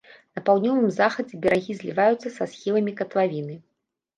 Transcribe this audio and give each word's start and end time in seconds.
На 0.37 0.41
паўднёвым 0.47 0.87
захадзе 0.99 1.41
берагі 1.43 1.75
зліваюцца 1.81 2.27
са 2.39 2.43
схіламі 2.55 2.91
катлавіны. 3.03 3.61